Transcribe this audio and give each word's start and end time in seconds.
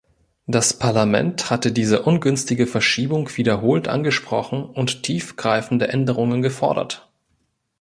Das 0.47 0.73
Parlament 0.73 1.51
hatte 1.51 1.71
diese 1.71 2.01
ungünstige 2.01 2.65
Verschiebung 2.65 3.29
wiederholt 3.37 3.87
angesprochen 3.87 4.63
und 4.65 5.03
tiefgreifende 5.03 5.89
Änderungen 5.89 6.41
gefordert. 6.41 7.11